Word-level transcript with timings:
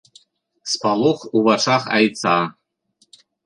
Спалох 0.71 1.19
у 1.39 1.45
вачах 1.49 1.83
айца. 2.01 2.35